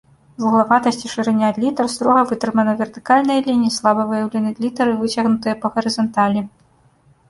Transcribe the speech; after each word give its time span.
Вуглаватасць 0.43 1.03
і 1.09 1.11
шырыня 1.15 1.49
літар 1.65 1.91
строга 1.97 2.23
вытрымана, 2.33 2.73
вертыкальныя 2.81 3.45
лініі 3.51 3.77
слаба 3.79 4.09
выяўлены, 4.15 4.49
літары 4.67 5.01
выцягнутыя 5.07 5.55
па 5.65 5.77
гарызанталі. 5.79 6.41